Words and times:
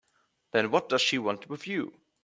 Then 0.51 0.71
what 0.71 0.89
does 0.89 1.03
she 1.03 1.19
want 1.19 1.47
with 1.47 1.67
you? 1.67 1.93